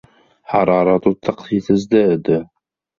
[0.43, 2.47] حرارة الطقس تتزايد.